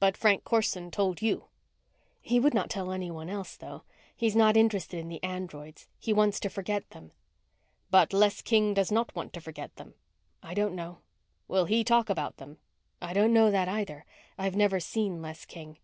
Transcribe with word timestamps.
"But 0.00 0.18
Frank 0.18 0.44
Corson 0.44 0.90
told 0.90 1.22
you." 1.22 1.46
"He 2.20 2.38
would 2.38 2.52
not 2.52 2.68
tell 2.68 2.92
anyone 2.92 3.30
else, 3.30 3.56
though. 3.56 3.84
He 4.14 4.26
is 4.26 4.36
not 4.36 4.54
interested 4.54 5.00
in 5.00 5.08
the 5.08 5.24
androids. 5.24 5.88
He 5.98 6.12
wants 6.12 6.38
to 6.40 6.50
forget 6.50 6.90
them." 6.90 7.10
"But 7.90 8.12
Les 8.12 8.42
King 8.42 8.74
does 8.74 8.92
not 8.92 9.16
want 9.16 9.32
to 9.32 9.40
forget 9.40 9.74
them?" 9.76 9.94
"I 10.42 10.52
don't 10.52 10.74
know." 10.74 10.98
"Will 11.48 11.64
he 11.64 11.84
talk 11.84 12.10
about 12.10 12.36
them?" 12.36 12.58
"I 13.00 13.14
don't 13.14 13.32
know 13.32 13.50
that, 13.50 13.66
either. 13.66 14.04
I 14.36 14.44
have 14.44 14.56
never 14.56 14.78
seen 14.78 15.22
Les 15.22 15.46
King." 15.46 15.78